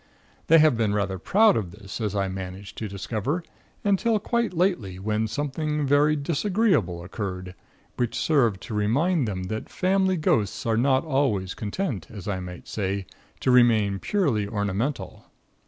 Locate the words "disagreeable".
6.15-7.03